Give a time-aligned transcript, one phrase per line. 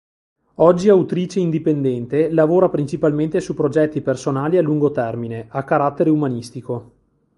[0.55, 6.91] Oggi autrice indipendente, lavora principalmente su progetti personali a lungo termine, a carattere umanistico.